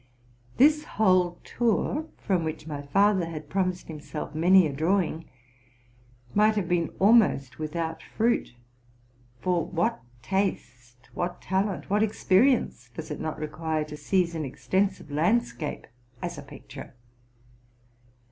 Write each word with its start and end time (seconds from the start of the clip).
This 0.57 0.83
whole 0.83 1.37
tour, 1.43 2.07
from 2.17 2.43
which 2.43 2.65
my 2.65 2.81
father 2.81 3.27
had 3.27 3.51
promised 3.51 3.87
him 3.87 3.99
seif 3.99 4.33
many 4.33 4.65
a 4.65 4.73
drawing, 4.73 5.29
might 6.33 6.55
have 6.55 6.67
been 6.67 6.89
almost 6.97 7.59
without 7.59 8.01
fruit; 8.17 8.55
for 9.41 9.63
what 9.63 10.01
taste, 10.23 11.11
what 11.13 11.39
talent, 11.39 11.91
what 11.91 12.01
experience, 12.01 12.89
does 12.95 13.11
it 13.11 13.19
not 13.19 13.37
require 13.37 13.83
to 13.83 13.95
seize 13.95 14.33
an 14.33 14.43
extensive 14.43 15.11
landscape 15.11 15.85
as 16.19 16.35
a 16.35 16.41
picture! 16.41 16.95